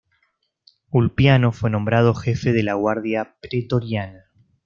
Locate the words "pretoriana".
3.39-4.25